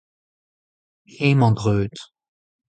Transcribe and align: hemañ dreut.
hemañ 1.15 1.53
dreut. 1.57 1.97